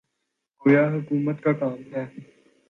گویا 0.61 0.83
حکومت 0.87 1.37
کا 1.43 1.53
کام 1.53 1.79
ہے۔ 1.93 2.05